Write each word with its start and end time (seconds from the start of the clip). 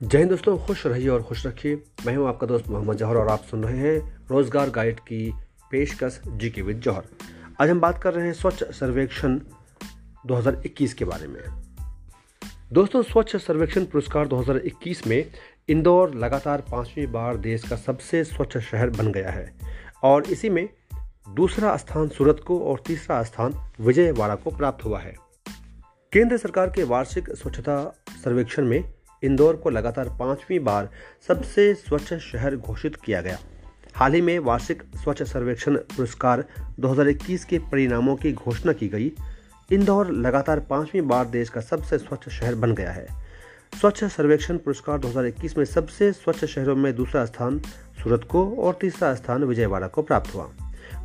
जय 0.00 0.18
हिंद 0.18 0.30
दोस्तों, 0.30 0.56
खुश 0.58 0.86
रहिए 0.86 1.08
और 1.08 1.22
खुश 1.22 1.46
रखिए। 1.46 1.82
मैं 2.06 2.16
हूँ 2.16 2.26
आपका 2.28 2.46
दोस्त 2.46 2.68
मोहम्मद 2.68 2.96
जौहर 2.96 3.16
और 3.16 3.28
आप 3.28 3.42
सुन 3.44 3.64
रहे 3.64 3.78
हैं 3.78 4.26
रोज़गार 4.30 4.70
गाइड 4.70 5.00
की 5.00 5.32
पेशकश 5.70 6.20
जी 6.26 6.50
के 6.50 6.62
विद 6.62 6.78
जौहर। 6.80 7.02
आज 7.60 7.70
हम 7.70 7.80
बात 7.80 7.98
कर 8.02 8.14
रहे 8.14 8.26
हैं 8.26 8.32
स्वच्छ 8.32 8.62
सर्वेक्षण 8.64 9.38
2021 10.26 10.94
के 10.94 11.04
बारे 11.04 11.26
में। 11.26 11.42
दोस्तों, 12.72 13.02
स्वच्छ 13.02 13.36
सर्वेक्षण 13.36 13.84
पुरस्कार 13.84 14.28
2021 14.28 15.06
में 15.06 15.30
इंदौर 15.68 16.14
लगातार 16.14 16.60
पांचवी 16.60 17.06
बार 17.06 17.36
देश 17.36 17.68
का 17.68 17.76
सबसे 17.76 18.24
स्वच्छ 18.24 18.58
शहर 18.58 18.90
बन 18.90 19.12
गया 19.12 19.30
है 19.30 19.52
और 20.02 20.24
इसी 20.24 20.48
में 20.48 20.68
दूसरा 21.34 21.76
स्थान 21.76 22.08
सूरत 22.08 22.40
को 22.46 22.58
और 22.60 22.82
तीसरा 22.86 23.22
स्थान 23.22 23.54
विजयवाड़ा 23.80 24.34
को 24.34 24.50
प्राप्त 24.50 24.84
हुआ 24.84 25.00
है। 25.00 25.14
केंद्र 26.12 26.36
सरकार 26.36 26.70
के 26.70 26.84
वार्षिक 26.84 27.30
स्वच्छता 27.30 28.02
सर्वेक्षण 28.24 28.64
में 28.64 28.82
इंदौर 29.22 29.56
को 29.56 29.70
लगातार 29.70 30.08
पांचवी 30.08 30.58
बार 30.58 30.90
सबसे 31.28 31.74
स्वच्छ 31.74 32.14
शहर 32.14 32.56
घोषित 32.56 32.96
किया 32.96 33.20
गया। 33.20 33.38
हाल 33.94 34.12
ही 34.12 34.20
में 34.20 34.38
वार्षिक 34.38 34.82
स्वच्छ 34.82 35.22
सर्वेक्षण 35.22 35.76
पुरस्कार 35.76 36.44
2021 36.80 37.44
के 37.44 37.58
परिणामों 37.58 38.16
की 38.16 38.32
घोषणा 38.32 38.72
की 38.72 38.88
गई। 38.88 39.12
इंदौर 39.72 40.10
लगातार 40.10 40.60
पांचवी 40.60 41.00
बार 41.00 41.26
देश 41.26 41.48
का 41.48 41.60
सबसे 41.60 41.98
स्वच्छ 41.98 42.28
शहर 42.28 42.54
बन 42.54 42.74
गया 42.74 42.90
है। 42.90 43.06
स्वच्छ 43.80 44.04
सर्वेक्षण 44.04 44.58
पुरस्कार 44.58 44.98
2021 44.98 45.58
में 45.58 45.64
सबसे 45.64 46.12
स्वच्छ 46.12 46.44
शहरों 46.44 46.76
में 46.76 46.96
दूसरा 46.96 47.24
स्थान 47.24 47.58
सूरत 48.02 48.24
को 48.30 48.56
और 48.56 48.78
तीसरा 48.80 49.14
स्थान 49.14 49.44
विजयवाड़ा 49.44 49.86
को 49.86 50.02
प्राप्त 50.02 50.34
हुआ। 50.34 50.50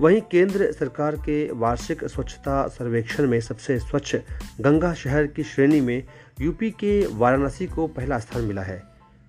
वहीं 0.00 0.20
केंद्र 0.20 0.72
सरकार 0.72 1.16
के 1.16 1.52
वार्षिक 1.52 2.04
स्वच्छता 2.04 2.68
सर्वेक्षण 2.68 3.26
में 3.26 3.40
सबसे 3.40 3.78
स्वच्छ 3.78 4.16
गंगा 4.60 4.94
शहर 4.94 5.26
की 5.26 5.42
श्रेणी 5.42 5.80
में 5.80 6.02
यूपी 6.40 6.70
के 6.70 7.06
वाराणसी 7.06 7.66
को 7.66 7.86
पहला 7.86 8.18
स्थान 8.18 8.42
मिला 8.42 8.62
है। 8.62 8.82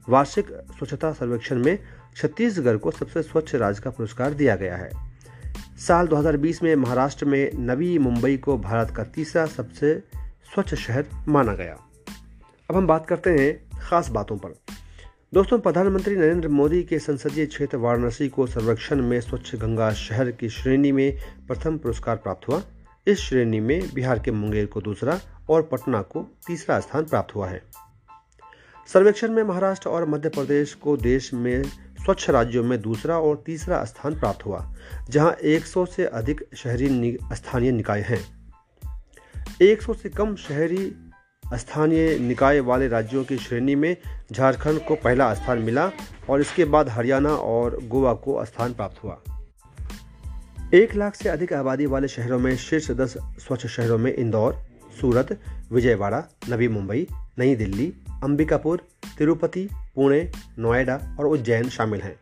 वार्षिक 0.10 0.48
स्वच्छता 0.50 1.14
सर्वेक्षण 1.14 1.64
में 1.64 1.80
छत्तीसगढ़ 2.16 2.78
को 2.78 2.92
सबसे 2.92 3.22
स्वच्छ 3.22 3.56
राज्य 3.56 3.82
का 3.82 3.90
पुरस्कार 3.90 4.34
दिया 4.34 4.56
गया 4.56 4.76
है। 4.76 4.92
साल 5.88 6.08
2020 6.08 6.64
में 6.64 6.76
महाराष्ट्र 6.76 7.26
में 7.26 7.52
नवी 7.56 7.98
मुंबई 7.98 8.38
को 8.38 8.58
भारत 8.58 8.90
का 8.90 9.04
तीसरा 9.04 9.46
सबसे 9.46 10.04
स्वच्छ 10.54 10.76
शहर 10.76 11.06
माना 11.28 11.54
गया। 11.56 11.78
अब 12.70 12.76
हम 12.76 12.88
बात 12.88 13.08
करते 13.08 13.30
हैं 13.30 13.80
खास 13.80 14.10
बातों 14.10 14.38
पर। 14.38 14.65
दोस्तों, 15.36 15.60
प्रधानमंत्री 15.60 16.16
नरेंद्र 16.16 16.48
मोदी 16.48 16.84
के 16.84 17.00
संसदीय 17.00 17.46
क्षेत्र 17.46 17.78
वाराणसी 17.78 18.30
को 18.30 18.48
सर्वेक्षण 18.48 19.02
में 19.02 19.22
स्वच्छ 19.22 19.56
गंगा 19.56 19.94
शहर 19.94 20.32
की 20.32 20.50
श्रेणी 20.50 20.92
में 20.92 21.18
प्रथम 21.48 21.78
पुरस्कार 21.78 22.16
प्राप्त 22.16 22.48
हुआ। 22.48 22.62
इस 23.08 23.20
श्रेणी 23.20 23.60
में 23.60 23.94
बिहार 23.94 24.20
के 24.20 24.32
मुंगेर 24.32 24.66
को 24.66 24.82
दूसरा 24.82 25.20
और 25.50 25.62
पटना 25.62 26.02
को 26.02 26.38
तीसरा 26.48 26.80
स्थान 26.80 27.06
प्राप्त 27.06 27.36
हुआ 27.36 27.48
है। 27.48 27.62
सर्वेक्षण 28.94 29.32
में 29.32 29.44
महाराष्ट्र 29.44 29.90
और 29.90 30.10
मध्य 30.10 30.30
प्रदेश 30.30 30.74
को 30.74 30.98
देश 30.98 31.34
में 31.34 31.64
स्वच्छ 32.06 32.30
राज्यों 32.30 32.64
में 32.64 32.82
दूसरा 32.82 33.20
और 33.20 33.44
तीसरा 33.46 33.84
स्थान 33.86 34.20
प्राप्त 34.20 34.46
हुआ, 34.46 34.76
जहाँ 35.10 35.32
100 35.44 35.86
से 35.86 36.06
अधिक 36.06 36.46
शहरी 36.56 37.18
स्थानीय 37.34 37.72
निकाय 37.72 38.02
हैं। 38.02 38.26
100 39.62 39.94
से 39.94 40.10
कम 40.10 40.36
शहरी 40.36 41.05
स्थानीय 41.54 42.20
निकाय 42.20 42.60
वाले 42.60 42.88
राज्यों 42.88 43.24
की 43.24 43.38
श्रेणी 43.38 43.76
में 43.76 43.98
झारखंड 44.32 44.80
को 44.80 44.96
पहला 44.96 45.34
स्थान 45.34 45.60
मिला 45.60 45.92
और 46.30 46.42
इसके 46.42 46.66
बाद 46.66 46.90
हरियाणा 46.90 47.30
और 47.30 47.80
गोवा 47.84 48.14
को 48.14 48.46
स्थान 48.46 48.74
प्राप्त 48.74 49.04
हुआ। 49.04 49.22
एक 50.74 50.96
लाख 50.96 51.16
से 51.16 51.30
अधिक 51.30 51.54
आबादी 51.54 51.86
वाले 51.86 52.08
शहरों 52.08 52.40
में 52.40 52.58
शीर्ष 52.58 52.92
दस 52.92 53.14
स्वच्छ 53.18 53.68
शहरों 53.68 53.98
में 53.98 54.14
इंदौर, 54.14 54.58
सूरत, 55.02 55.40
विजयवाड़ा, 55.72 56.24
नवी 56.50 56.68
मुंबई, 56.68 57.08
नई 57.40 57.56
दिल्ली, 57.56 57.94
अंबिकापुर, 58.24 58.82
तिरुपति, 59.18 59.70
पुणे, 59.96 60.32
नोएडा 60.60 61.18
और 61.20 61.28
उज्जैन 61.28 61.70
शामिल 61.70 62.02
हैं। 62.02 62.20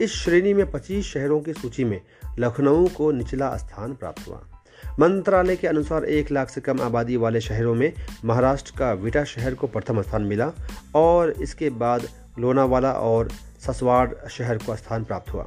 इस 0.00 0.12
श्रेणी 0.12 0.54
में 0.54 0.70
25 0.70 1.06
शहरों 1.06 1.40
की 1.40 1.52
सूची 1.52 1.84
में 1.84 2.00
लखनऊ 2.38 2.88
को 2.88 3.12
निचला 3.12 3.56
स्थान 3.56 3.94
प्राप्त 3.94 4.28
हुआ। 4.28 4.55
मंत्रालय 5.00 5.56
के 5.56 5.66
अनुसार 5.66 6.04
एक 6.04 6.30
लाख 6.30 6.50
से 6.50 6.60
कम 6.60 6.80
आबादी 6.80 7.16
वाले 7.16 7.40
शहरों 7.40 7.74
में 7.74 7.92
महाराष्ट्र 8.24 8.72
का 8.78 8.92
विटा 8.92 9.24
शहर 9.24 9.54
को 9.54 9.66
प्रथम 9.66 10.02
स्थान 10.02 10.22
मिला 10.22 10.52
और 10.94 11.30
इसके 11.30 11.70
बाद 11.70 12.08
लोनावाला 12.38 12.92
और 12.92 13.28
ससवाड़ 13.66 14.28
शहर 14.30 14.58
को 14.58 14.76
स्थान 14.76 15.04
प्राप्त 15.04 15.32
हुआ। 15.32 15.46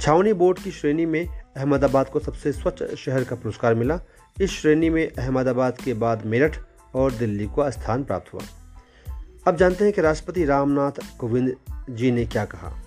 छावनी 0.00 0.32
बोर्ड 0.32 0.58
की 0.58 0.70
श्रेणी 0.70 1.06
में 1.06 1.42
अहमदाबाद 1.56 2.08
को 2.08 2.20
सबसे 2.20 2.52
स्वच्छ 2.52 2.94
शहर 2.94 3.24
का 3.24 3.36
पुरस्कार 3.36 3.74
मिला। 3.74 4.00
इस 4.40 4.50
श्रेणी 4.50 4.90
में 4.90 5.12
अहमदाबाद 5.12 5.76
के 5.76 5.94
बाद 5.94 6.26
मेरठ 6.26 6.58
और 6.94 7.12
दिल्ली 7.12 7.46
को 7.46 7.70
स्थान 7.70 8.04
प्राप्त 8.04 8.34
हुआ। 8.34 8.42
अब 9.46 9.56
जानते 9.56 9.84
हैं 9.84 9.92
कि 9.92 10.00
राष्ट्रपति 10.00 10.44
रामनाथ 10.44 11.18
कोविंद 11.18 11.56
जी 11.90 12.10
ने 12.10 12.26
क्या 12.26 12.44
कहा। 12.44 12.82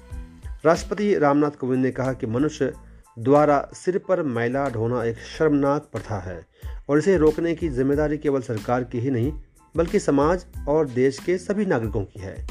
राष्ट्रपति 0.65 1.17
रामनाथ 1.17 1.51
कोविंद 1.51 1.83
ने 1.83 1.91
कहा 1.91 2.13
कि 2.13 2.27
मनुष्य 2.27 2.73
द्वारा 3.19 3.69
सिर 3.73 3.97
पर 3.97 4.21
मैला 4.21 4.69
ढोना 4.69 5.03
एक 5.03 5.17
शर्मनाक 5.17 5.89
प्रथा 5.91 6.19
है, 6.19 6.45
और 6.89 6.97
इसे 6.97 7.17
रोकने 7.17 7.55
की 7.55 7.69
ज़िम्मेदारी 7.69 8.17
केवल 8.17 8.41
सरकार 8.41 8.83
की 8.83 8.99
ही 8.99 9.11
नहीं, 9.11 9.33
बल्कि 9.75 9.99
समाज 9.99 10.45
और 10.67 10.89
देश 10.89 11.19
के 11.19 11.37
सभी 11.37 11.65
नागरिकों 11.65 12.03
की 12.03 12.19
है। 12.19 12.47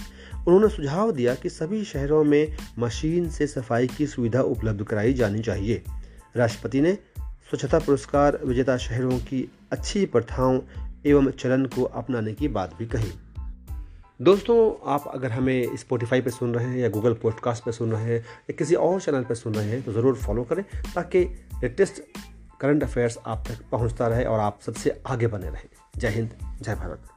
उन्होंने 0.47 0.69
सुझाव 0.69 1.13
दिया 1.13 1.35
कि 1.35 1.49
सभी 1.49 1.85
शहरों 1.85 2.25
में 2.25 2.57
मशीन 2.79 3.31
से 3.31 3.47
सफ़ाई 3.47 3.87
की 3.87 4.07
सुविधा 4.07 4.41
उपलब्ध 4.41 4.85
कराई 4.85 5.13
जानी 5.13 5.41
चाहिए। 5.41 5.83
राष्ट्रपति 6.37 6.81
ने 6.81 6.99
स्वच्छता 7.19 7.79
पुरस्कार 7.79 8.39
विजेता 8.45 8.77
शहरों 8.77 9.19
की 9.19 9.53
अच्छी 9.73 10.07
प्रथाओं 10.07 10.61
एवं 11.07 11.31
चलन 11.31 11.67
को 11.67 11.83
अपनाने 11.83 12.33
की 12.33 12.49
बात 12.49 12.75
भी 12.79 12.87
कही। 12.87 13.13
दोस्तों, 14.21 14.91
आप 14.93 15.05
अगर 15.15 15.31
हमें 15.31 15.77
स्पॉटिफाई 15.77 16.21
पे 16.21 16.31
सुन 16.31 16.55
रहे 16.55 16.67
हैं 16.67 16.77
या 16.77 16.89
गूगल 16.89 17.15
पॉडकास्ट 17.15 17.65
पे 17.65 17.73
सुन 17.73 17.93
रहे 17.93 18.05
हैं 18.05 18.21
या 18.21 18.53
किसी 18.53 18.75
और 18.75 19.01
चैनल 19.01 19.25
पे 19.25 19.35
सुन 19.35 19.55
रहे 19.55 19.69
हैं 19.69 19.83
तो 19.83 19.93
ज़रूर 19.93 20.15
फॉलो 20.15 20.43
करें 20.43 20.65
ताकि 20.95 21.19
लेटेस्ट 21.63 22.03
करंट 22.61 22.83
अफेयर्स 22.83 23.19
आप 23.27 23.45
तक 23.49 23.59
पहुँचता 23.73 24.09
रहे 24.09 24.25
और 24.25 24.41
आप 24.41 24.61
सबसे 24.61 25.03
आगे 25.07 25.27
बने 25.27 25.51
रहें। 25.51 25.69
जय 25.97 26.09
हिंद, 26.09 26.59
जय 26.63 26.75
भारत। 26.75 27.09